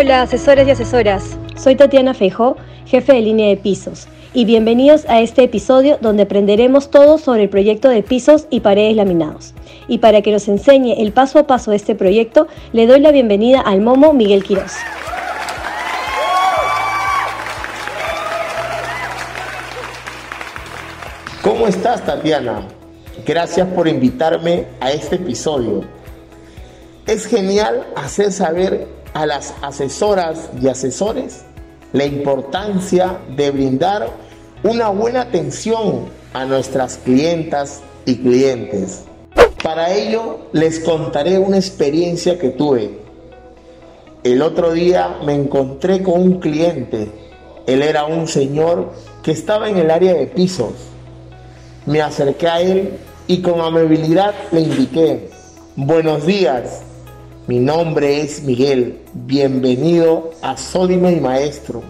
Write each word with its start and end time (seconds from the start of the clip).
Hola, 0.00 0.22
asesores 0.22 0.68
y 0.68 0.70
asesoras. 0.70 1.36
Soy 1.56 1.74
Tatiana 1.74 2.14
Feijó, 2.14 2.56
jefe 2.86 3.14
de 3.14 3.20
línea 3.20 3.48
de 3.48 3.56
pisos, 3.56 4.06
y 4.32 4.44
bienvenidos 4.44 5.04
a 5.08 5.18
este 5.18 5.42
episodio 5.42 5.98
donde 6.00 6.22
aprenderemos 6.22 6.92
todo 6.92 7.18
sobre 7.18 7.42
el 7.42 7.48
proyecto 7.48 7.88
de 7.88 8.04
pisos 8.04 8.46
y 8.48 8.60
paredes 8.60 8.94
laminados. 8.94 9.54
Y 9.88 9.98
para 9.98 10.22
que 10.22 10.30
nos 10.30 10.46
enseñe 10.46 11.02
el 11.02 11.10
paso 11.10 11.40
a 11.40 11.48
paso 11.48 11.72
de 11.72 11.78
este 11.78 11.96
proyecto, 11.96 12.46
le 12.72 12.86
doy 12.86 13.00
la 13.00 13.10
bienvenida 13.10 13.60
al 13.60 13.80
Momo 13.80 14.12
Miguel 14.12 14.44
Quiroz. 14.44 14.74
¿Cómo 21.42 21.66
estás, 21.66 22.06
Tatiana? 22.06 22.62
Gracias 23.26 23.66
por 23.66 23.88
invitarme 23.88 24.66
a 24.78 24.92
este 24.92 25.16
episodio. 25.16 25.82
Es 27.04 27.26
genial 27.26 27.84
hacer 27.96 28.30
saber 28.30 28.97
a 29.18 29.26
las 29.26 29.52
asesoras 29.62 30.48
y 30.62 30.68
asesores 30.68 31.42
la 31.92 32.04
importancia 32.04 33.18
de 33.36 33.50
brindar 33.50 34.10
una 34.62 34.90
buena 34.90 35.22
atención 35.22 36.04
a 36.32 36.44
nuestras 36.44 36.98
clientas 36.98 37.80
y 38.04 38.18
clientes. 38.18 39.06
Para 39.60 39.92
ello 39.92 40.38
les 40.52 40.78
contaré 40.78 41.36
una 41.36 41.56
experiencia 41.56 42.38
que 42.38 42.50
tuve. 42.50 43.00
El 44.22 44.40
otro 44.40 44.72
día 44.72 45.16
me 45.24 45.34
encontré 45.34 46.00
con 46.04 46.20
un 46.20 46.38
cliente. 46.38 47.10
Él 47.66 47.82
era 47.82 48.04
un 48.04 48.28
señor 48.28 48.92
que 49.24 49.32
estaba 49.32 49.68
en 49.68 49.78
el 49.78 49.90
área 49.90 50.14
de 50.14 50.26
pisos. 50.28 50.74
Me 51.86 52.02
acerqué 52.02 52.46
a 52.46 52.60
él 52.60 52.98
y 53.26 53.42
con 53.42 53.60
amabilidad 53.60 54.32
le 54.52 54.60
indiqué, 54.60 55.28
buenos 55.74 56.24
días, 56.24 56.82
mi 57.48 57.60
nombre 57.60 58.20
es 58.20 58.42
Miguel, 58.42 59.00
bienvenido 59.14 60.32
a 60.42 60.58
Sódime 60.58 61.12
y 61.12 61.20
Maestro. 61.20 61.82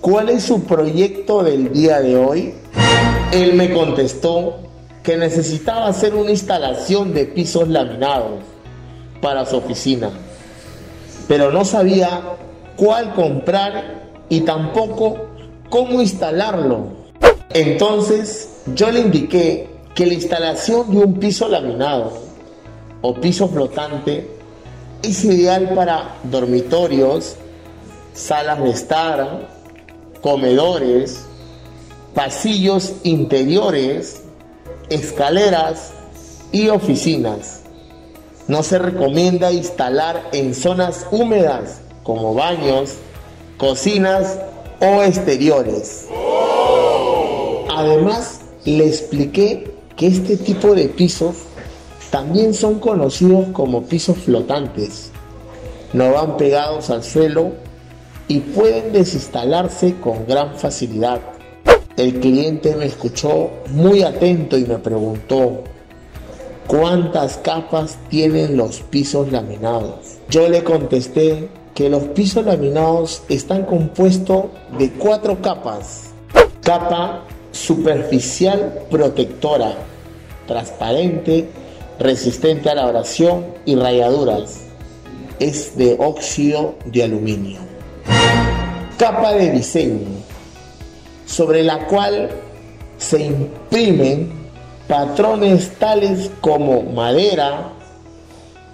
¿Cuál 0.00 0.30
es 0.30 0.44
su 0.44 0.62
proyecto 0.62 1.42
del 1.42 1.74
día 1.74 2.00
de 2.00 2.16
hoy? 2.16 2.54
Él 3.32 3.52
me 3.52 3.74
contestó 3.74 4.56
que 5.02 5.18
necesitaba 5.18 5.88
hacer 5.88 6.14
una 6.14 6.30
instalación 6.30 7.12
de 7.12 7.26
pisos 7.26 7.68
laminados 7.68 8.40
para 9.20 9.44
su 9.44 9.58
oficina, 9.58 10.08
pero 11.28 11.52
no 11.52 11.66
sabía 11.66 12.22
cuál 12.76 13.12
comprar 13.12 14.06
y 14.30 14.40
tampoco 14.40 15.18
cómo 15.68 16.00
instalarlo. 16.00 16.92
Entonces 17.52 18.62
yo 18.74 18.90
le 18.90 19.00
indiqué 19.00 19.68
que 19.94 20.06
la 20.06 20.14
instalación 20.14 20.90
de 20.92 21.04
un 21.04 21.20
piso 21.20 21.46
laminado 21.46 22.10
o 23.02 23.12
piso 23.12 23.48
flotante 23.48 24.35
es 25.02 25.24
ideal 25.24 25.70
para 25.74 26.16
dormitorios, 26.24 27.36
salas 28.14 28.62
de 28.62 28.70
estar, 28.70 29.48
comedores, 30.20 31.24
pasillos 32.14 32.94
interiores, 33.04 34.22
escaleras 34.88 35.92
y 36.52 36.68
oficinas. 36.68 37.62
No 38.48 38.62
se 38.62 38.78
recomienda 38.78 39.52
instalar 39.52 40.28
en 40.32 40.54
zonas 40.54 41.06
húmedas 41.10 41.80
como 42.02 42.34
baños, 42.34 42.94
cocinas 43.58 44.38
o 44.80 45.02
exteriores. 45.02 46.06
Además, 47.76 48.40
le 48.64 48.86
expliqué 48.86 49.74
que 49.96 50.06
este 50.06 50.36
tipo 50.36 50.74
de 50.74 50.88
pisos 50.88 51.36
también 52.10 52.54
son 52.54 52.78
conocidos 52.78 53.46
como 53.52 53.82
pisos 53.84 54.18
flotantes. 54.18 55.10
No 55.92 56.12
van 56.12 56.36
pegados 56.36 56.90
al 56.90 57.02
suelo 57.02 57.52
y 58.28 58.40
pueden 58.40 58.92
desinstalarse 58.92 59.96
con 60.00 60.26
gran 60.26 60.56
facilidad. 60.56 61.20
El 61.96 62.20
cliente 62.20 62.76
me 62.76 62.86
escuchó 62.86 63.50
muy 63.70 64.02
atento 64.02 64.58
y 64.58 64.64
me 64.64 64.78
preguntó, 64.78 65.62
¿cuántas 66.66 67.38
capas 67.38 67.98
tienen 68.10 68.56
los 68.56 68.80
pisos 68.80 69.32
laminados? 69.32 70.18
Yo 70.28 70.48
le 70.48 70.62
contesté 70.62 71.48
que 71.74 71.88
los 71.88 72.02
pisos 72.04 72.44
laminados 72.44 73.22
están 73.28 73.64
compuestos 73.64 74.46
de 74.78 74.90
cuatro 74.92 75.40
capas. 75.40 76.10
Capa 76.62 77.22
superficial 77.52 78.82
protectora, 78.90 79.74
transparente, 80.46 81.48
resistente 81.98 82.70
a 82.70 82.74
la 82.74 82.84
abrasión 82.84 83.46
y 83.64 83.74
rayaduras. 83.74 84.60
Es 85.38 85.76
de 85.76 85.96
óxido 85.98 86.74
de 86.86 87.04
aluminio. 87.04 87.60
Capa 88.98 89.34
de 89.34 89.50
diseño, 89.50 90.08
sobre 91.26 91.62
la 91.62 91.86
cual 91.86 92.30
se 92.98 93.20
imprimen 93.20 94.32
patrones 94.88 95.72
tales 95.78 96.30
como 96.40 96.82
madera, 96.82 97.72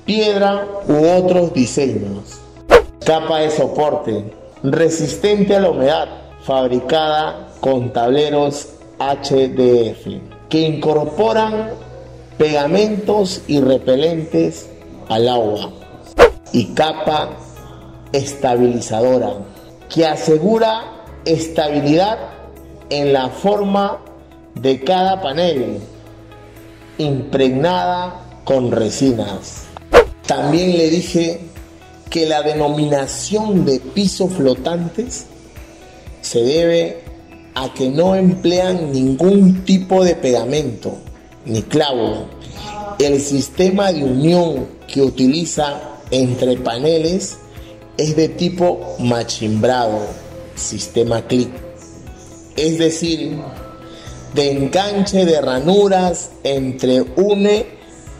piedra 0.04 0.66
u 0.86 1.06
otros 1.06 1.52
diseños. 1.52 2.38
Capa 3.04 3.40
de 3.40 3.50
soporte, 3.50 4.24
resistente 4.62 5.56
a 5.56 5.60
la 5.60 5.70
humedad, 5.70 6.08
fabricada 6.44 7.48
con 7.60 7.92
tableros 7.92 8.68
HDF, 8.98 10.06
que 10.48 10.60
incorporan 10.60 11.70
pegamentos 12.42 13.42
y 13.46 13.60
repelentes 13.60 14.66
al 15.08 15.28
agua 15.28 15.70
y 16.50 16.74
capa 16.74 17.36
estabilizadora 18.10 19.34
que 19.88 20.04
asegura 20.04 21.04
estabilidad 21.24 22.18
en 22.90 23.12
la 23.12 23.28
forma 23.28 24.00
de 24.56 24.82
cada 24.82 25.22
panel 25.22 25.78
impregnada 26.98 28.20
con 28.42 28.72
resinas. 28.72 29.66
También 30.26 30.76
le 30.76 30.90
dije 30.90 31.42
que 32.10 32.26
la 32.26 32.42
denominación 32.42 33.64
de 33.64 33.78
pisos 33.78 34.32
flotantes 34.32 35.26
se 36.22 36.42
debe 36.42 37.04
a 37.54 37.72
que 37.72 37.88
no 37.88 38.16
emplean 38.16 38.90
ningún 38.90 39.64
tipo 39.64 40.02
de 40.02 40.16
pegamento 40.16 40.98
ni. 41.44 41.64
El 42.98 43.20
sistema 43.20 43.92
de 43.92 44.04
unión 44.04 44.66
que 44.86 45.02
utiliza 45.02 45.80
entre 46.10 46.56
paneles 46.56 47.38
es 47.96 48.16
de 48.16 48.28
tipo 48.28 48.96
machimbrado, 48.98 50.00
sistema 50.54 51.22
clic. 51.22 51.50
Es 52.56 52.78
decir, 52.78 53.38
de 54.34 54.50
enganche 54.52 55.24
de 55.24 55.40
ranuras 55.40 56.30
entre 56.44 57.02
une 57.16 57.66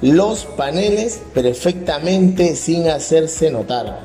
los 0.01 0.45
paneles 0.45 1.21
perfectamente 1.33 2.57
sin 2.57 2.89
hacerse 2.89 3.51
notar. 3.51 4.01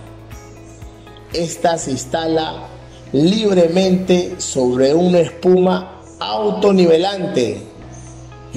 Esta 1.33 1.77
se 1.77 1.91
instala 1.91 2.67
libremente 3.13 4.35
sobre 4.37 4.93
una 4.93 5.19
espuma 5.19 6.01
autonivelante 6.19 7.76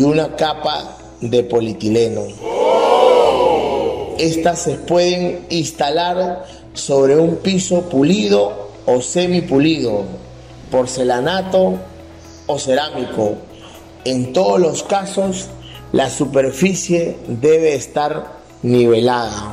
y 0.01 0.03
una 0.03 0.35
capa 0.35 0.97
de 1.21 1.43
polietileno. 1.43 2.23
Estas 4.19 4.61
se 4.61 4.77
pueden 4.77 5.45
instalar 5.51 6.47
sobre 6.73 7.17
un 7.17 7.37
piso 7.37 7.83
pulido 7.83 8.71
o 8.87 9.03
semipulido, 9.03 10.05
porcelanato 10.71 11.75
o 12.47 12.59
cerámico. 12.59 13.35
En 14.07 14.33
todos 14.33 14.59
los 14.59 14.83
casos, 14.85 15.49
la 15.93 16.09
superficie 16.09 17.19
debe 17.29 17.75
estar 17.75 18.39
nivelada. 18.63 19.53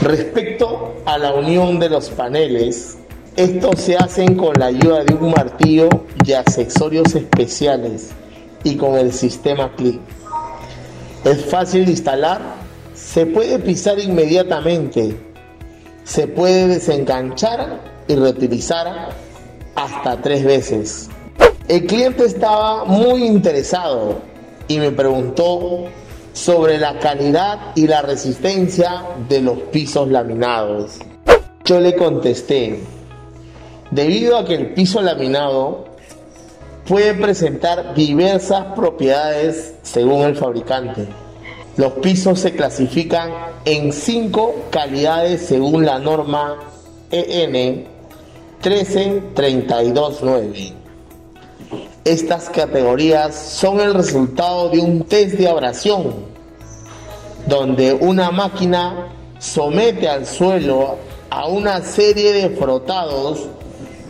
Respecto 0.00 0.94
a 1.06 1.18
la 1.18 1.34
unión 1.34 1.80
de 1.80 1.88
los 1.88 2.08
paneles, 2.10 2.98
estos 3.34 3.80
se 3.80 3.96
hacen 3.96 4.36
con 4.36 4.52
la 4.60 4.66
ayuda 4.66 5.02
de 5.02 5.12
un 5.12 5.32
martillo 5.32 5.88
y 6.24 6.34
accesorios 6.34 7.16
especiales 7.16 8.12
y 8.64 8.76
con 8.76 8.96
el 8.96 9.12
sistema 9.12 9.70
clic. 9.76 10.00
Es 11.24 11.44
fácil 11.46 11.84
de 11.84 11.92
instalar, 11.92 12.40
se 12.94 13.26
puede 13.26 13.58
pisar 13.58 13.98
inmediatamente, 13.98 15.16
se 16.02 16.26
puede 16.26 16.68
desenganchar 16.68 17.80
y 18.08 18.14
reutilizar 18.16 19.10
hasta 19.74 20.20
tres 20.20 20.44
veces. 20.44 21.08
El 21.68 21.86
cliente 21.86 22.24
estaba 22.24 22.84
muy 22.84 23.24
interesado 23.24 24.20
y 24.68 24.78
me 24.78 24.90
preguntó 24.90 25.86
sobre 26.34 26.78
la 26.78 26.98
calidad 26.98 27.72
y 27.74 27.86
la 27.86 28.02
resistencia 28.02 29.02
de 29.28 29.40
los 29.40 29.58
pisos 29.72 30.08
laminados. 30.08 30.98
Yo 31.64 31.80
le 31.80 31.94
contesté, 31.94 32.80
debido 33.90 34.36
a 34.36 34.44
que 34.44 34.54
el 34.54 34.74
piso 34.74 35.00
laminado 35.00 35.93
puede 36.86 37.14
presentar 37.14 37.94
diversas 37.94 38.74
propiedades 38.74 39.74
según 39.82 40.22
el 40.22 40.36
fabricante. 40.36 41.08
Los 41.76 41.94
pisos 41.94 42.38
se 42.40 42.52
clasifican 42.52 43.30
en 43.64 43.92
cinco 43.92 44.54
calidades 44.70 45.46
según 45.46 45.86
la 45.86 45.98
norma 45.98 46.58
EN 47.10 47.86
13329. 48.60 50.72
Estas 52.04 52.50
categorías 52.50 53.34
son 53.34 53.80
el 53.80 53.94
resultado 53.94 54.68
de 54.68 54.78
un 54.78 55.02
test 55.04 55.36
de 55.36 55.48
abrasión, 55.48 56.14
donde 57.46 57.94
una 57.94 58.30
máquina 58.30 59.08
somete 59.38 60.06
al 60.08 60.26
suelo 60.26 60.98
a 61.30 61.48
una 61.48 61.80
serie 61.82 62.34
de 62.34 62.50
frotados 62.50 63.48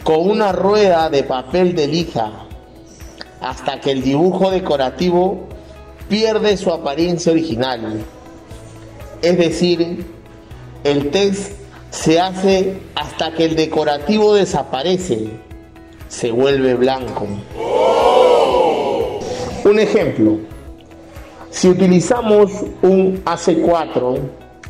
con 0.03 0.29
una 0.29 0.51
rueda 0.53 1.09
de 1.09 1.23
papel 1.23 1.75
de 1.75 1.87
lija 1.87 2.44
hasta 3.45 3.79
que 3.79 3.91
el 3.91 4.03
dibujo 4.03 4.51
decorativo 4.51 5.41
pierde 6.09 6.57
su 6.57 6.73
apariencia 6.73 7.31
original. 7.31 8.03
Es 9.21 9.37
decir, 9.37 10.07
el 10.83 11.11
test 11.11 11.53
se 11.91 12.19
hace 12.19 12.79
hasta 12.95 13.35
que 13.35 13.45
el 13.45 13.55
decorativo 13.55 14.33
desaparece, 14.33 15.29
se 16.09 16.31
vuelve 16.31 16.75
blanco. 16.75 17.27
Un 19.65 19.79
ejemplo, 19.79 20.39
si 21.51 21.69
utilizamos 21.69 22.51
un 22.81 23.23
AC4 23.27 24.21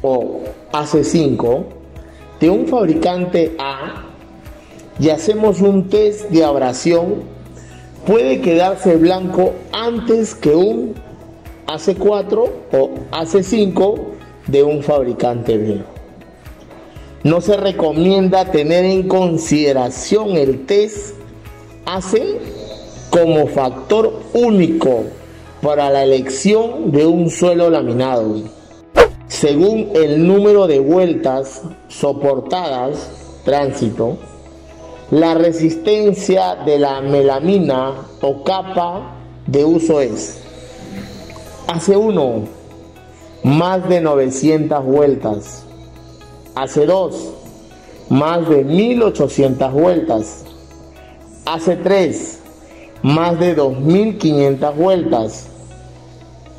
o 0.02 0.40
AC5 0.72 1.64
de 2.40 2.50
un 2.50 2.66
fabricante 2.66 3.54
A 3.56 4.02
y 4.98 5.10
hacemos 5.10 5.60
un 5.60 5.88
test 5.88 6.28
de 6.30 6.44
abrasión, 6.44 7.33
puede 8.06 8.40
quedarse 8.40 8.96
blanco 8.96 9.52
antes 9.72 10.34
que 10.34 10.54
un 10.54 10.94
AC4 11.66 12.50
o 12.72 12.90
AC5 13.10 14.00
de 14.46 14.62
un 14.62 14.82
fabricante 14.82 15.56
B. 15.56 15.82
No 17.22 17.40
se 17.40 17.56
recomienda 17.56 18.50
tener 18.50 18.84
en 18.84 19.08
consideración 19.08 20.36
el 20.36 20.66
test 20.66 21.16
AC 21.86 22.20
como 23.10 23.46
factor 23.46 24.20
único 24.34 25.04
para 25.62 25.88
la 25.88 26.04
elección 26.04 26.92
de 26.92 27.06
un 27.06 27.30
suelo 27.30 27.70
laminado. 27.70 28.42
Según 29.28 29.88
el 29.94 30.26
número 30.26 30.66
de 30.66 30.80
vueltas 30.80 31.62
soportadas, 31.88 33.40
tránsito, 33.44 34.18
la 35.10 35.34
resistencia 35.34 36.56
de 36.64 36.78
la 36.78 37.00
melamina 37.00 37.92
o 38.22 38.42
capa 38.42 39.16
de 39.46 39.64
uso 39.64 40.00
es 40.00 40.40
hace 41.66 41.96
1 41.96 42.44
más 43.42 43.86
de 43.88 44.00
900 44.00 44.84
vueltas, 44.84 45.64
hace 46.54 46.86
2 46.86 47.30
más 48.08 48.48
de 48.48 48.64
1800 48.64 49.72
vueltas, 49.72 50.44
hace 51.44 51.76
3 51.76 52.40
más 53.02 53.38
de 53.38 53.54
2500 53.54 54.76
vueltas, 54.76 55.46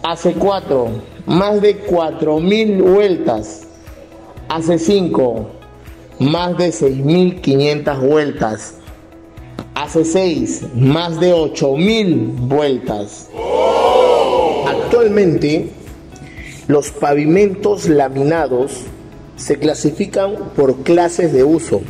hace 0.03 0.33
4 0.33 0.87
más 1.25 1.61
de 1.61 1.77
4000 1.77 2.81
vueltas, 2.83 3.67
hace 4.49 4.77
5 4.77 5.47
más 6.19 6.57
de 6.57 6.69
6.500 6.69 7.99
vueltas. 7.99 8.75
Hace 9.73 10.05
6, 10.05 10.65
más 10.75 11.19
de 11.19 11.33
8.000 11.33 12.47
vueltas. 12.47 13.29
Actualmente, 14.67 15.69
los 16.67 16.91
pavimentos 16.91 17.87
laminados 17.87 18.81
se 19.35 19.59
clasifican 19.59 20.35
por 20.55 20.83
clases 20.83 21.33
de 21.33 21.43
uso, 21.43 21.81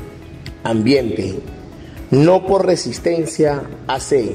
ambiente, 0.64 1.36
no 2.10 2.46
por 2.46 2.66
resistencia 2.66 3.64
AC, 3.88 4.32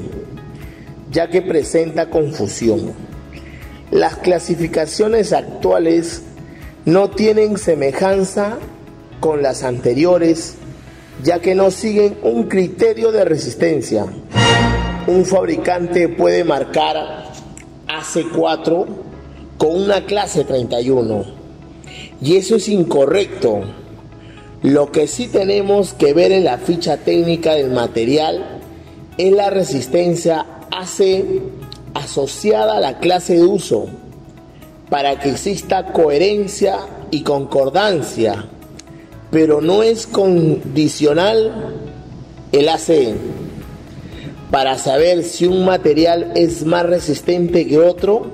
ya 1.11 1.29
que 1.29 1.43
presenta 1.43 2.09
confusión. 2.09 2.93
Las 3.91 4.17
clasificaciones 4.17 5.33
actuales 5.33 6.23
no 6.85 7.11
tienen 7.11 7.59
semejanza 7.59 8.59
con 9.21 9.43
las 9.43 9.63
anteriores, 9.63 10.57
ya 11.23 11.39
que 11.41 11.55
no 11.55 11.71
siguen 11.71 12.19
un 12.23 12.45
criterio 12.45 13.13
de 13.13 13.25
resistencia. 13.25 14.07
Un 15.07 15.25
fabricante 15.25 16.09
puede 16.09 16.45
marcar 16.45 17.31
AC4 17.87 18.87
con 19.59 19.83
una 19.83 20.07
clase 20.07 20.45
31 20.45 21.25
y 22.23 22.37
eso 22.37 22.57
es 22.57 22.69
incorrecto. 22.69 23.61
Lo 24.63 24.93
que 24.93 25.07
sí 25.07 25.29
tenemos 25.29 25.95
que 25.95 26.13
ver 26.13 26.33
en 26.33 26.45
la 26.45 26.59
ficha 26.59 26.99
técnica 26.99 27.55
del 27.55 27.71
material 27.71 28.61
es 29.17 29.33
la 29.33 29.51
resistencia 29.51 30.47
AC 30.71 31.25
asociada 31.95 32.77
a 32.77 32.81
la 32.81 32.99
clase 32.99 33.35
de 33.35 33.45
uso 33.45 33.87
para 34.91 35.19
que 35.19 35.31
exista 35.31 35.93
coherencia 35.93 36.79
y 37.11 37.23
concordancia 37.23 38.47
pero 39.31 39.61
no 39.61 39.83
es 39.83 40.07
condicional 40.07 41.75
el 42.53 42.69
AC 42.69 43.15
para 44.51 44.77
saber 44.79 45.23
si 45.23 45.47
un 45.47 45.65
material 45.65 46.33
es 46.35 46.65
más 46.65 46.85
resistente 46.85 47.67
que 47.67 47.79
otro, 47.79 48.27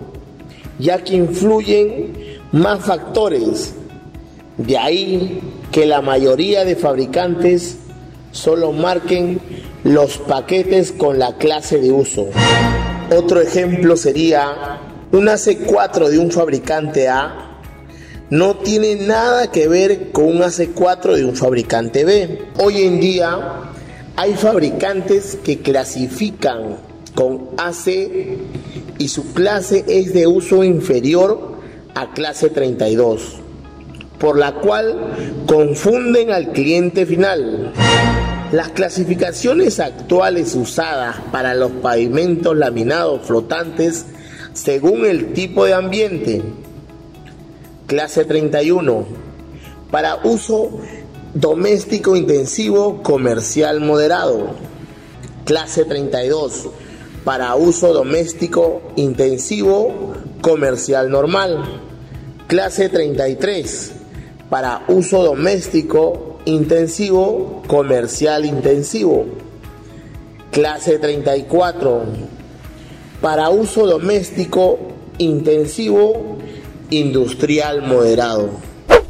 ya 0.78 1.04
que 1.04 1.14
influyen 1.14 2.12
más 2.52 2.80
factores. 2.80 3.74
De 4.56 4.78
ahí 4.78 5.40
que 5.70 5.84
la 5.84 6.00
mayoría 6.00 6.64
de 6.64 6.76
fabricantes 6.76 7.76
solo 8.32 8.72
marquen 8.72 9.38
los 9.84 10.16
paquetes 10.16 10.92
con 10.92 11.18
la 11.18 11.36
clase 11.36 11.78
de 11.78 11.92
uso. 11.92 12.28
Otro 13.14 13.40
ejemplo 13.40 13.96
sería 13.96 14.80
un 15.12 15.26
AC4 15.26 16.08
de 16.08 16.18
un 16.18 16.30
fabricante 16.30 17.08
A 17.08 17.45
no 18.30 18.56
tiene 18.56 18.96
nada 18.96 19.52
que 19.52 19.68
ver 19.68 20.10
con 20.10 20.24
un 20.24 20.38
AC4 20.38 21.14
de 21.14 21.24
un 21.24 21.36
fabricante 21.36 22.04
B. 22.04 22.46
Hoy 22.58 22.82
en 22.82 23.00
día 23.00 23.70
hay 24.16 24.34
fabricantes 24.34 25.38
que 25.44 25.60
clasifican 25.60 26.78
con 27.14 27.50
AC 27.56 27.86
y 28.98 29.08
su 29.08 29.32
clase 29.32 29.84
es 29.86 30.12
de 30.12 30.26
uso 30.26 30.64
inferior 30.64 31.56
a 31.94 32.12
clase 32.12 32.50
32, 32.50 33.36
por 34.18 34.38
la 34.38 34.54
cual 34.54 35.44
confunden 35.46 36.30
al 36.32 36.52
cliente 36.52 37.06
final. 37.06 37.72
Las 38.50 38.70
clasificaciones 38.70 39.78
actuales 39.78 40.54
usadas 40.54 41.16
para 41.30 41.54
los 41.54 41.70
pavimentos 41.72 42.56
laminados 42.56 43.22
flotantes 43.24 44.06
según 44.52 45.04
el 45.04 45.32
tipo 45.32 45.64
de 45.64 45.74
ambiente 45.74 46.42
Clase 47.86 48.24
31. 48.24 49.06
Para 49.92 50.16
uso 50.24 50.80
doméstico 51.34 52.16
intensivo 52.16 53.00
comercial 53.04 53.78
moderado. 53.78 54.50
Clase 55.44 55.84
32. 55.84 56.68
Para 57.24 57.54
uso 57.54 57.92
doméstico 57.92 58.82
intensivo 58.96 60.14
comercial 60.40 61.10
normal. 61.10 61.80
Clase 62.48 62.88
33. 62.88 63.92
Para 64.50 64.82
uso 64.88 65.22
doméstico 65.22 66.38
intensivo 66.44 67.62
comercial 67.68 68.46
intensivo. 68.46 69.26
Clase 70.50 70.98
34. 70.98 72.02
Para 73.20 73.48
uso 73.50 73.86
doméstico 73.86 74.78
intensivo 75.18 76.35
industrial 76.90 77.82
moderado. 77.82 78.50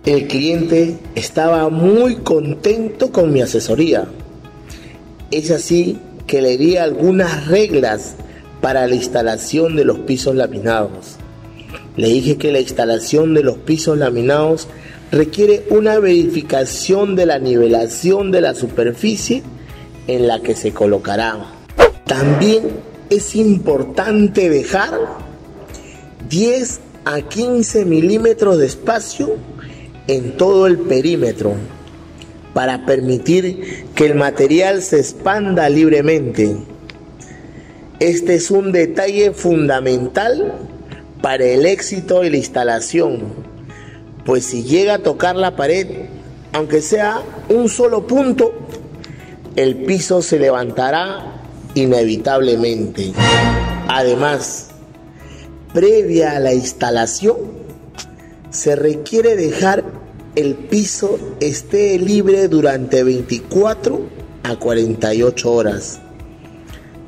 El 0.05 0.29
cliente 0.29 0.99
estaba 1.15 1.69
muy 1.69 2.17
contento 2.17 3.11
con 3.11 3.33
mi 3.33 3.43
asesoría. 3.43 4.07
Es 5.31 5.51
así 5.51 5.99
que 6.27 6.41
le 6.43 6.57
di 6.57 6.77
algunas 6.77 7.49
reglas 7.49 8.15
para 8.61 8.87
la 8.87 8.95
instalación 8.95 9.77
de 9.77 9.85
los 9.85 9.99
pisos 10.01 10.35
laminados. 10.35 11.17
Le 11.97 12.09
dije 12.09 12.37
que 12.37 12.53
la 12.53 12.61
instalación 12.61 13.35
de 13.35 13.43
los 13.43 13.59
pisos 13.59 13.99
laminados 13.99 14.69
requiere 15.11 15.65
una 15.71 15.99
verificación 15.99 17.17
de 17.17 17.27
la 17.27 17.39
nivelación 17.39 18.31
de 18.31 18.41
la 18.41 18.55
superficie 18.55 19.43
en 20.07 20.27
la 20.27 20.41
que 20.41 20.55
se 20.55 20.73
colocará. 20.73 21.37
También 22.07 22.63
es 23.11 23.35
importante 23.35 24.49
dejar 24.49 24.93
10 26.29 26.81
a 27.07 27.23
15 27.23 27.85
milímetros 27.85 28.59
de 28.59 28.67
espacio 28.67 29.37
en 30.09 30.37
todo 30.37 30.67
el 30.67 30.77
perímetro 30.77 31.55
para 32.53 32.85
permitir 32.85 33.87
que 33.95 34.07
el 34.07 34.17
material 34.17 34.83
se 34.83 34.99
expanda 34.99 35.69
libremente. 35.69 36.57
Este 38.01 38.35
es 38.35 38.51
un 38.51 38.73
detalle 38.73 39.33
fundamental 39.33 40.53
para 41.23 41.45
el 41.45 41.65
éxito 41.65 42.21
de 42.21 42.31
la 42.31 42.37
instalación, 42.39 43.23
pues 44.25 44.45
si 44.45 44.65
llega 44.65 44.95
a 44.95 44.99
tocar 44.99 45.37
la 45.37 45.57
pared 45.57 45.87
aunque 46.53 46.81
sea 46.81 47.21
un 47.51 47.69
solo 47.69 48.07
punto, 48.07 48.51
el 49.57 49.77
piso 49.85 50.23
se 50.23 50.39
levantará 50.39 51.35
inevitablemente. 51.75 53.13
Además, 53.89 54.66
previa 55.77 56.35
a 56.35 56.41
la 56.41 56.55
instalación, 56.55 57.37
se 58.49 58.77
requiere 58.77 59.37
dejar 59.37 59.85
el 60.35 60.55
piso 60.55 61.19
esté 61.39 61.99
libre 61.99 62.49
durante 62.49 63.05
24 63.05 64.01
a 64.43 64.57
48 64.57 65.53
horas. 65.53 66.01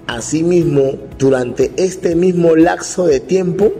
Asimismo, 0.07 0.99
durante 1.19 1.73
este 1.79 2.15
mismo 2.15 2.57
lapso 2.57 3.07
de 3.07 3.21
tiempo, 3.21 3.73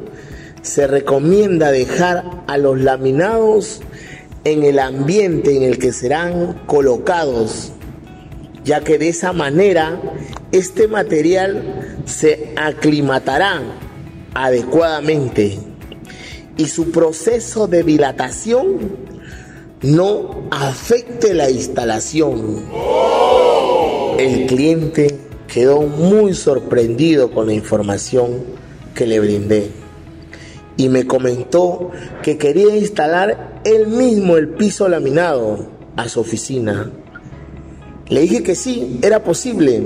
se 0.63 0.87
recomienda 0.87 1.71
dejar 1.71 2.25
a 2.47 2.57
los 2.57 2.81
laminados 2.81 3.83
en 4.45 4.63
el 4.63 4.79
ambiente 4.79 5.55
en 5.55 5.65
el 5.65 5.79
que 5.79 5.93
serán 5.93 6.63
colocados, 6.65 7.73
ya 8.65 8.81
que 8.81 8.97
de 8.97 9.11
esa 9.11 9.35
manera 9.35 10.01
este 10.51 10.89
material 10.89 11.99
se 12.07 12.55
aclimatará 12.57 13.85
adecuadamente 14.35 15.59
y 16.57 16.67
su 16.67 16.91
proceso 16.91 17.67
de 17.67 17.83
dilatación 17.83 18.97
no 19.83 20.49
afecte 20.51 21.35
la 21.35 21.51
instalación. 21.51 22.65
El 24.19 24.47
cliente 24.47 25.17
quedó 25.47 25.83
muy 25.83 26.35
sorprendido 26.35 27.31
con 27.31 27.47
la 27.47 27.55
información 27.55 28.45
que 28.95 29.07
le 29.07 29.21
brindé 29.21 29.71
y 30.77 30.89
me 30.89 31.07
comentó 31.07 31.91
que 32.23 32.39
quería 32.39 32.77
instalar 32.77 33.61
él 33.65 33.89
mismo 33.89 34.37
el 34.37 34.51
piso 34.51 34.89
laminado 34.89 35.67
a 35.97 36.09
su 36.09 36.21
oficina. 36.21 36.91
Le 38.09 38.23
dije 38.23 38.43
que 38.43 38.55
sí, 38.55 38.99
era 39.03 39.23
posible, 39.23 39.83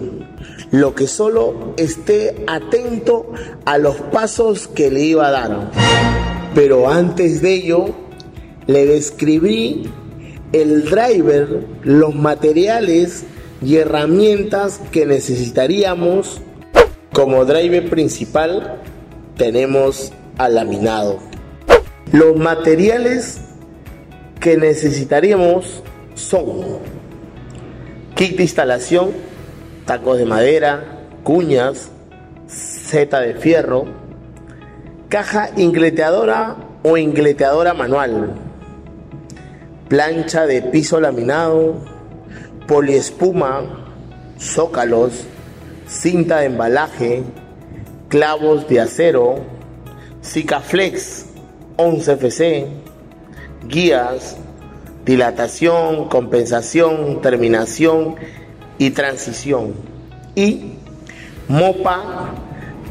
lo 0.71 0.95
que 0.95 1.07
solo 1.07 1.75
esté 1.76 2.45
atento 2.47 3.33
a 3.64 3.78
los 3.78 3.97
pasos 3.97 4.69
que 4.69 4.90
le 4.90 5.00
iba 5.02 5.28
a 5.28 5.31
dar. 5.31 5.71
Pero 6.54 6.88
antes 6.88 7.42
de 7.42 7.54
ello, 7.54 7.87
le 8.66 8.87
describí 8.87 9.90
el 10.52 10.85
driver, 10.85 11.64
los 11.83 12.14
materiales 12.14 13.25
y 13.64 13.76
herramientas 13.76 14.81
que 14.90 15.07
necesitaríamos. 15.07 16.40
Como 17.12 17.45
driver 17.45 17.90
principal 17.90 18.81
tenemos 19.37 20.12
laminado. 20.49 21.19
Los 22.12 22.37
materiales 22.37 23.40
que 24.40 24.57
necesitaríamos 24.57 25.83
son 26.14 26.78
kit 28.14 28.37
de 28.37 28.42
instalación, 28.42 29.11
tacos 29.86 30.18
de 30.18 30.24
madera, 30.24 30.84
cuñas, 31.24 31.90
seta 32.46 33.20
de 33.20 33.34
fierro, 33.34 33.86
caja 35.08 35.50
ingleteadora 35.56 36.56
o 36.82 36.96
ingleteadora 36.96 37.74
manual, 37.74 38.34
plancha 39.88 40.46
de 40.46 40.62
piso 40.62 41.00
laminado, 41.00 41.84
poliespuma, 42.66 43.62
zócalos, 44.38 45.24
cinta 45.86 46.40
de 46.40 46.46
embalaje, 46.46 47.22
clavos 48.08 48.68
de 48.68 48.80
acero, 48.80 49.36
Cicaflex 50.22 51.26
11FC, 51.76 52.66
guías, 53.66 54.36
dilatación, 55.04 56.08
compensación, 56.08 57.20
terminación 57.20 58.16
y 58.86 58.90
transición. 58.90 59.74
Y 60.34 60.72
mopa 61.48 62.32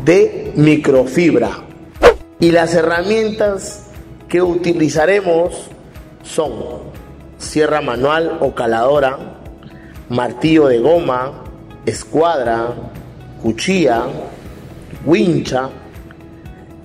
de 0.05 0.53
microfibra. 0.55 1.49
Y 2.39 2.51
las 2.51 2.73
herramientas 2.73 3.87
que 4.29 4.41
utilizaremos 4.41 5.67
son 6.23 6.53
sierra 7.37 7.81
manual 7.81 8.37
o 8.39 8.55
caladora, 8.55 9.39
martillo 10.09 10.67
de 10.67 10.79
goma, 10.79 11.43
escuadra, 11.85 12.73
cuchilla, 13.41 14.03
wincha, 15.05 15.69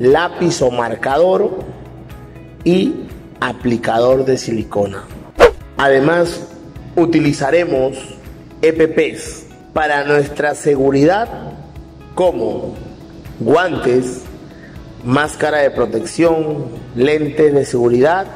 lápiz 0.00 0.62
o 0.62 0.70
marcador 0.72 1.60
y 2.64 2.92
aplicador 3.40 4.24
de 4.24 4.36
silicona. 4.36 5.04
Además, 5.76 6.48
utilizaremos 6.96 8.15
EPPs 8.62 9.44
para 9.72 10.04
nuestra 10.04 10.54
seguridad 10.54 11.28
como 12.14 12.74
guantes, 13.40 14.22
máscara 15.04 15.58
de 15.58 15.70
protección, 15.70 16.66
lentes 16.94 17.52
de 17.52 17.64
seguridad 17.64 18.26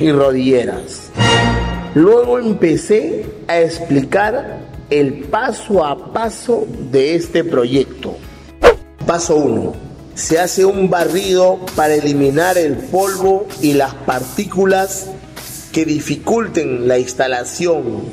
y 0.00 0.10
rodilleras. 0.10 1.10
Luego 1.94 2.38
empecé 2.38 3.26
a 3.46 3.60
explicar 3.60 4.58
el 4.90 5.24
paso 5.24 5.84
a 5.84 6.12
paso 6.12 6.66
de 6.90 7.14
este 7.14 7.44
proyecto. 7.44 8.16
Paso 9.06 9.36
1 9.36 9.84
se 10.14 10.38
hace 10.38 10.64
un 10.64 10.88
barrido 10.88 11.58
para 11.74 11.94
eliminar 11.94 12.56
el 12.56 12.74
polvo 12.76 13.46
y 13.60 13.74
las 13.74 13.94
partículas 13.94 15.08
que 15.72 15.84
dificulten 15.84 16.86
la 16.86 16.98
instalación. 16.98 18.04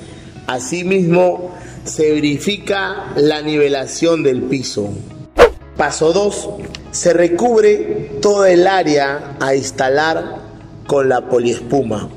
Asimismo, 0.51 1.51
se 1.85 2.11
verifica 2.11 3.13
la 3.15 3.41
nivelación 3.41 4.21
del 4.21 4.41
piso. 4.41 4.89
Paso 5.77 6.11
2. 6.11 6.49
Se 6.91 7.13
recubre 7.13 8.19
toda 8.21 8.51
el 8.51 8.67
área 8.67 9.37
a 9.39 9.55
instalar 9.55 10.39
con 10.85 11.07
la 11.07 11.29
poliespuma. 11.29 12.09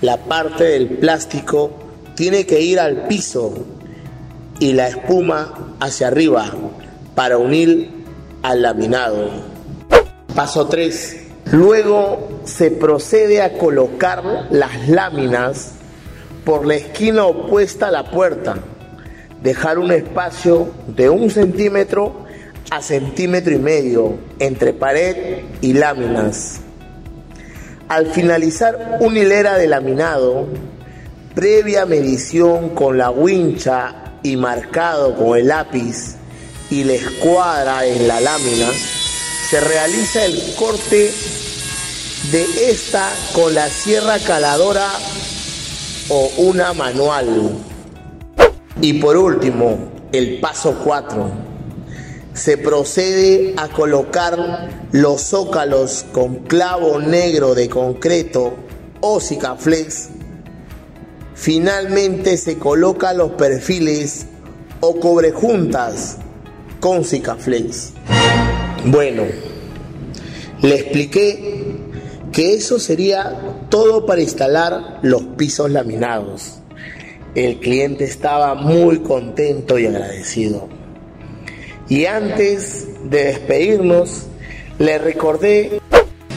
La 0.00 0.16
parte 0.24 0.64
del 0.64 0.88
plástico 0.88 1.70
tiene 2.14 2.46
que 2.46 2.62
ir 2.62 2.80
al 2.80 3.06
piso 3.08 3.52
y 4.58 4.72
la 4.72 4.88
espuma 4.88 5.74
hacia 5.80 6.06
arriba 6.06 6.50
para 7.14 7.36
unir 7.36 7.90
al 8.42 8.62
laminado. 8.62 9.28
Paso 10.34 10.66
3. 10.66 11.16
Luego 11.52 12.40
se 12.44 12.70
procede 12.70 13.42
a 13.42 13.58
colocar 13.58 14.48
las 14.50 14.88
láminas 14.88 15.72
por 16.46 16.64
la 16.64 16.76
esquina 16.76 17.26
opuesta 17.26 17.88
a 17.88 17.90
la 17.90 18.08
puerta. 18.08 18.54
Dejar 19.42 19.80
un 19.80 19.90
espacio 19.90 20.70
de 20.86 21.10
un 21.10 21.28
centímetro 21.28 22.24
a 22.70 22.80
centímetro 22.80 23.52
y 23.52 23.58
medio 23.58 24.14
entre 24.38 24.72
pared 24.72 25.40
y 25.60 25.72
láminas. 25.72 26.60
Al 27.88 28.06
finalizar 28.06 28.98
una 29.00 29.18
hilera 29.18 29.58
de 29.58 29.66
laminado, 29.66 30.46
previa 31.34 31.84
medición 31.84 32.70
con 32.70 32.96
la 32.96 33.10
wincha 33.10 34.14
y 34.22 34.36
marcado 34.36 35.16
con 35.16 35.36
el 35.36 35.48
lápiz 35.48 36.14
y 36.70 36.84
la 36.84 36.92
escuadra 36.92 37.84
en 37.86 38.06
la 38.06 38.20
lámina, 38.20 38.68
se 39.50 39.60
realiza 39.60 40.24
el 40.24 40.54
corte 40.56 41.12
de 42.30 42.70
esta 42.70 43.10
con 43.34 43.52
la 43.52 43.68
sierra 43.68 44.18
caladora 44.20 44.88
o 46.08 46.30
una 46.38 46.72
manual. 46.72 47.50
Y 48.80 48.94
por 48.94 49.16
último, 49.16 49.78
el 50.12 50.40
paso 50.40 50.78
4. 50.84 51.30
Se 52.34 52.58
procede 52.58 53.54
a 53.56 53.68
colocar 53.68 54.70
los 54.92 55.22
zócalos 55.22 56.04
con 56.12 56.36
clavo 56.36 57.00
negro 57.00 57.54
de 57.54 57.68
concreto 57.68 58.54
o 59.00 59.20
cicaflex. 59.20 60.10
Finalmente 61.34 62.36
se 62.36 62.58
colocan 62.58 63.18
los 63.18 63.32
perfiles 63.32 64.26
o 64.80 64.98
cobrejuntas 64.98 66.18
con 66.80 67.04
Cicaflex. 67.04 67.92
Bueno, 68.84 69.24
le 70.62 70.74
expliqué 70.74 71.76
que 72.32 72.54
eso 72.54 72.78
sería 72.78 73.55
todo 73.68 74.06
para 74.06 74.22
instalar 74.22 75.00
los 75.02 75.22
pisos 75.36 75.70
laminados. 75.70 76.58
El 77.34 77.58
cliente 77.60 78.04
estaba 78.04 78.54
muy 78.54 79.00
contento 79.00 79.78
y 79.78 79.86
agradecido. 79.86 80.68
Y 81.88 82.06
antes 82.06 82.88
de 83.04 83.24
despedirnos, 83.24 84.26
le 84.78 84.98
recordé 84.98 85.80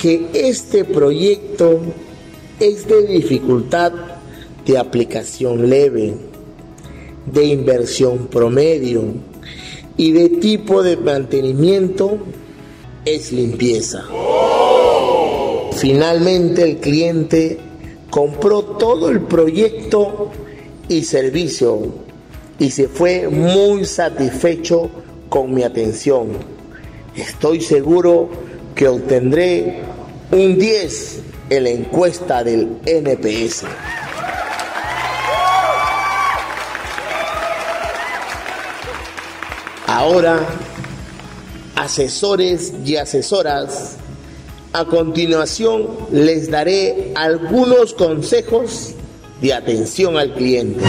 que 0.01 0.27
este 0.33 0.85
proyecto 0.85 1.79
es 2.59 2.87
de 2.87 3.07
dificultad 3.07 3.91
de 4.65 4.77
aplicación 4.77 5.69
leve, 5.69 6.13
de 7.25 7.45
inversión 7.45 8.27
promedio, 8.27 9.03
y 9.97 10.11
de 10.13 10.29
tipo 10.29 10.81
de 10.81 10.95
mantenimiento 10.95 12.17
es 13.03 13.31
limpieza. 13.31 14.05
Finalmente 15.79 16.63
el 16.63 16.77
cliente 16.77 17.57
compró 18.09 18.63
todo 18.63 19.09
el 19.09 19.21
proyecto 19.21 20.29
y 20.89 21.05
servicio 21.05 21.93
y 22.59 22.69
se 22.71 22.89
fue 22.89 23.29
muy 23.29 23.85
satisfecho 23.85 24.89
con 25.29 25.53
mi 25.53 25.63
atención. 25.63 26.31
Estoy 27.15 27.61
seguro 27.61 28.29
que 28.75 28.89
obtendré 28.89 29.79
un 30.31 30.59
10 30.59 31.19
en 31.49 31.63
la 31.63 31.69
encuesta 31.69 32.43
del 32.43 32.77
NPS. 32.85 33.63
Ahora, 39.87 40.41
asesores 41.75 42.73
y 42.83 42.97
asesoras, 42.97 43.98
a 44.73 44.85
continuación 44.85 45.87
les 46.11 46.49
daré 46.51 47.11
algunos 47.15 47.93
consejos 47.93 48.93
de 49.41 49.53
atención 49.53 50.17
al 50.17 50.33
cliente. 50.33 50.83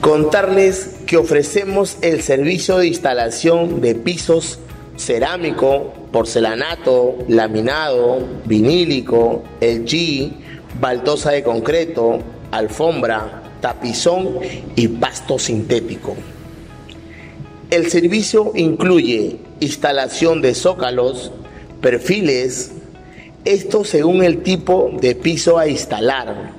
Contarles 0.00 0.96
que 1.06 1.16
ofrecemos 1.16 1.98
el 2.00 2.22
servicio 2.22 2.78
de 2.78 2.88
instalación 2.88 3.80
de 3.80 3.94
pisos 3.94 4.58
cerámico, 4.96 5.92
porcelanato, 6.12 7.16
laminado, 7.28 8.26
vinílico, 8.44 9.42
LG, 9.60 10.32
baldosa 10.80 11.30
de 11.30 11.42
concreto, 11.42 12.18
alfombra, 12.50 13.42
tapizón 13.60 14.38
y 14.76 14.88
pasto 14.88 15.38
sintético. 15.38 16.16
El 17.70 17.90
servicio 17.90 18.52
incluye 18.54 19.38
instalación 19.60 20.42
de 20.42 20.54
zócalos, 20.54 21.30
perfiles, 21.80 22.72
esto 23.44 23.84
según 23.84 24.22
el 24.22 24.42
tipo 24.42 24.90
de 25.00 25.14
piso 25.14 25.58
a 25.58 25.68
instalar. 25.68 26.52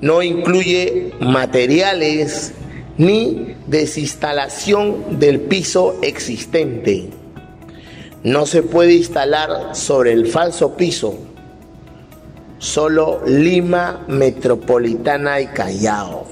No 0.00 0.22
incluye 0.22 1.12
materiales 1.20 2.52
ni 2.98 3.56
desinstalación 3.66 5.18
del 5.18 5.40
piso 5.40 5.96
existente. 6.02 7.08
No 8.22 8.46
se 8.46 8.62
puede 8.62 8.94
instalar 8.94 9.74
sobre 9.74 10.12
el 10.12 10.26
falso 10.26 10.76
piso. 10.76 11.18
Solo 12.58 13.22
Lima 13.26 14.04
Metropolitana 14.06 15.40
y 15.40 15.46
Callao. 15.48 16.26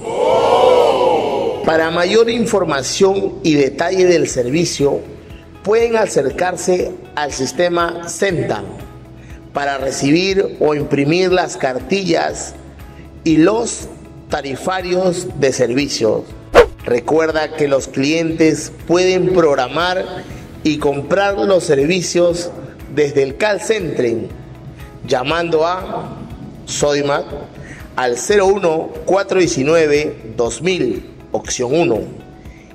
Para 1.65 1.91
mayor 1.91 2.31
información 2.31 3.41
y 3.43 3.55
detalle 3.55 4.07
del 4.07 4.29
servicio, 4.29 5.01
pueden 5.65 5.97
acercarse 5.97 6.93
al 7.17 7.33
sistema 7.33 8.09
CENTAN 8.09 8.90
para 9.53 9.79
recibir 9.79 10.57
o 10.61 10.75
imprimir 10.75 11.33
las 11.33 11.57
cartillas 11.57 12.55
y 13.25 13.37
los 13.37 13.89
tarifarios 14.29 15.27
de 15.41 15.53
servicios. 15.53 16.23
Recuerda 16.85 17.57
que 17.57 17.69
los 17.69 17.89
clientes 17.89 18.73
pueden 18.87 19.35
programar 19.35 20.25
y 20.63 20.79
comprar 20.79 21.39
los 21.39 21.65
servicios 21.65 22.51
desde 22.95 23.23
el 23.23 23.37
call 23.37 23.61
center 23.61 24.29
llamando 25.07 25.67
a 25.67 26.17
Sodimac 26.67 27.25
al 27.97 28.17
01 28.17 28.91
419 29.05 30.33
2000 30.37 31.11
opción 31.33 31.75
1 31.75 31.99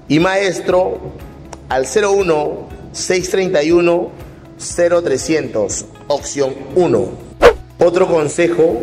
y 0.08 0.20
maestro 0.20 1.00
al 1.70 1.86
01 1.86 2.70
631 2.92 4.11
0300 4.57 5.85
opción 6.07 6.53
1. 6.75 7.09
Otro 7.79 8.07
consejo 8.07 8.81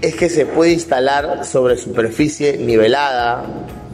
es 0.00 0.14
que 0.14 0.28
se 0.28 0.46
puede 0.46 0.72
instalar 0.72 1.44
sobre 1.44 1.76
superficie 1.76 2.58
nivelada, 2.58 3.44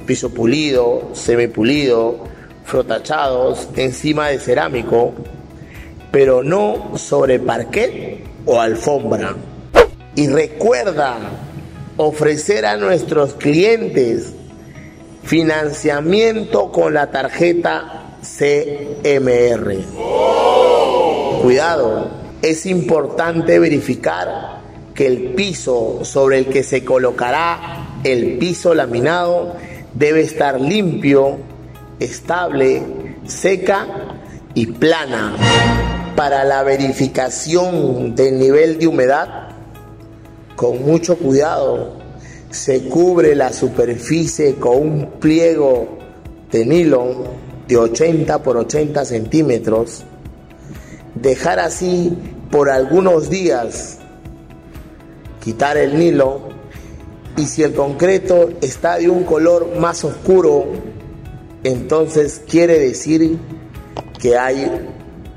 piso 0.06 0.30
pulido, 0.30 1.10
semipulido, 1.12 2.24
frotachados 2.64 3.68
encima 3.76 4.28
de 4.28 4.38
cerámico, 4.38 5.12
pero 6.10 6.42
no 6.42 6.96
sobre 6.96 7.38
parquet 7.38 8.24
o 8.46 8.60
alfombra. 8.60 9.36
Y 10.16 10.28
recuerda 10.28 11.18
ofrecer 11.96 12.66
a 12.66 12.76
nuestros 12.76 13.34
clientes 13.34 14.32
financiamiento 15.22 16.72
con 16.72 16.94
la 16.94 17.10
tarjeta 17.10 18.16
CMR. 18.22 19.76
Cuidado, 21.42 22.19
es 22.42 22.66
importante 22.66 23.58
verificar 23.58 24.60
que 24.94 25.06
el 25.06 25.34
piso 25.34 26.00
sobre 26.02 26.38
el 26.38 26.46
que 26.46 26.62
se 26.62 26.84
colocará 26.84 27.98
el 28.04 28.38
piso 28.38 28.74
laminado 28.74 29.54
debe 29.94 30.22
estar 30.22 30.60
limpio 30.60 31.38
estable, 31.98 32.82
seca 33.26 33.86
y 34.54 34.66
plana. 34.66 35.36
Para 36.16 36.44
la 36.44 36.62
verificación 36.62 38.14
del 38.14 38.38
nivel 38.38 38.78
de 38.78 38.86
humedad, 38.86 39.48
con 40.56 40.82
mucho 40.82 41.16
cuidado, 41.16 41.96
se 42.50 42.88
cubre 42.88 43.34
la 43.34 43.52
superficie 43.52 44.56
con 44.56 44.76
un 44.76 45.10
pliego 45.18 45.98
de 46.50 46.66
nylon 46.66 47.24
de 47.68 47.76
80 47.76 48.42
por 48.42 48.56
80 48.56 49.04
centímetros. 49.04 50.04
Dejar 51.14 51.58
así 51.58 52.16
por 52.50 52.70
algunos 52.70 53.30
días, 53.30 53.98
quitar 55.42 55.76
el 55.76 55.98
nylon 55.98 56.50
y 57.36 57.46
si 57.46 57.62
el 57.62 57.74
concreto 57.74 58.50
está 58.60 58.96
de 58.96 59.08
un 59.08 59.24
color 59.24 59.76
más 59.78 60.04
oscuro, 60.04 60.66
entonces 61.64 62.42
quiere 62.48 62.78
decir 62.78 63.38
que 64.20 64.36
hay 64.36 64.70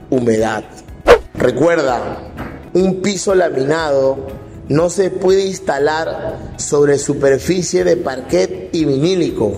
humedad. 0.10 0.64
Recuerda, 1.34 2.32
un 2.74 3.02
piso 3.02 3.36
laminado 3.36 4.28
no 4.70 4.90
se 4.90 5.10
puede 5.10 5.46
instalar 5.46 6.56
sobre 6.58 6.98
superficie 6.98 7.84
de 7.84 7.98
parquet 7.98 8.70
y 8.72 8.86
vinílico. 8.86 9.54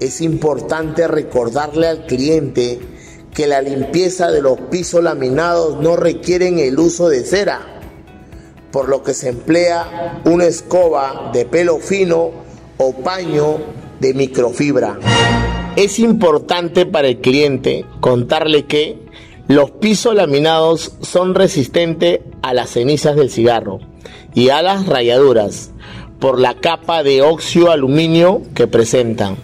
Es 0.00 0.20
importante 0.20 1.06
recordarle 1.08 1.86
al 1.86 2.06
cliente 2.06 2.80
que 3.36 3.46
la 3.46 3.60
limpieza 3.60 4.30
de 4.30 4.40
los 4.40 4.58
pisos 4.70 5.04
laminados 5.04 5.78
no 5.78 5.94
requieren 5.94 6.58
el 6.58 6.78
uso 6.78 7.10
de 7.10 7.22
cera, 7.22 7.82
por 8.72 8.88
lo 8.88 9.02
que 9.02 9.12
se 9.12 9.28
emplea 9.28 10.22
una 10.24 10.46
escoba 10.46 11.30
de 11.34 11.44
pelo 11.44 11.76
fino 11.78 12.30
o 12.78 12.94
paño 12.94 13.58
de 14.00 14.14
microfibra. 14.14 14.98
Es 15.76 15.98
importante 15.98 16.86
para 16.86 17.08
el 17.08 17.18
cliente 17.18 17.84
contarle 18.00 18.64
que 18.64 18.98
los 19.48 19.70
pisos 19.70 20.14
laminados 20.14 20.92
son 21.02 21.34
resistentes 21.34 22.20
a 22.40 22.54
las 22.54 22.70
cenizas 22.70 23.16
del 23.16 23.30
cigarro 23.30 23.80
y 24.32 24.48
a 24.48 24.62
las 24.62 24.86
rayaduras 24.86 25.72
por 26.20 26.40
la 26.40 26.54
capa 26.54 27.02
de 27.02 27.20
óxido 27.20 27.70
aluminio 27.70 28.40
que 28.54 28.66
presentan. 28.66 29.36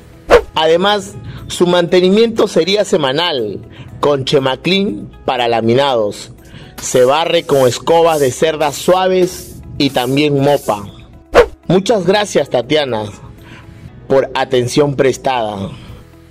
Además, 0.55 1.13
su 1.53 1.67
mantenimiento 1.67 2.49
sería 2.49 2.85
semanal 2.85 3.61
con 4.01 4.25
Chemaclean 4.25 5.11
para 5.25 5.49
laminados. 5.49 6.33
Se 6.81 7.05
barre 7.05 7.45
con 7.45 7.69
escobas 7.69 8.21
de 8.21 8.31
cerdas 8.31 8.75
suaves 8.75 9.61
y 9.79 9.91
también 9.91 10.41
mopa. 10.41 10.87
Muchas 11.69 12.07
gracias 12.07 12.49
Tatiana 12.51 13.05
por 14.09 14.31
atención 14.35 14.97
prestada. 14.97 15.71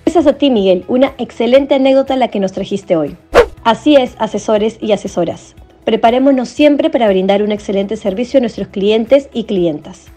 Gracias 0.05 0.27
a 0.27 0.33
ti, 0.33 0.49
Miguel. 0.49 0.85
Una 0.87 1.13
excelente 1.17 1.75
anécdota 1.75 2.15
la 2.15 2.29
que 2.29 2.39
nos 2.39 2.51
trajiste 2.51 2.95
hoy. 2.95 3.15
Así 3.63 3.95
es, 3.95 4.15
asesores 4.17 4.77
y 4.81 4.91
asesoras. 4.91 5.55
Preparémonos 5.85 6.49
siempre 6.49 6.89
para 6.89 7.07
brindar 7.07 7.43
un 7.43 7.51
excelente 7.51 7.95
servicio 7.95 8.39
a 8.39 8.41
nuestros 8.41 8.67
clientes 8.67 9.29
y 9.33 9.43
clientas. 9.45 10.07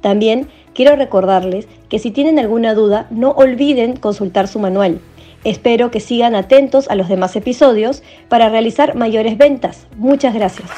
También 0.00 0.48
quiero 0.76 0.94
recordarles 0.94 1.66
que 1.88 1.98
si 1.98 2.10
tienen 2.10 2.38
alguna 2.38 2.74
duda, 2.74 3.06
no 3.10 3.30
olviden 3.30 3.96
consultar 3.96 4.46
su 4.46 4.60
manual. 4.60 5.00
Espero 5.42 5.90
que 5.90 6.00
sigan 6.00 6.34
atentos 6.34 6.88
a 6.90 6.94
los 6.94 7.08
demás 7.08 7.34
episodios 7.34 8.02
para 8.28 8.48
realizar 8.48 8.94
mayores 8.94 9.38
ventas. 9.38 9.86
Muchas 9.96 10.34
gracias. 10.34 10.68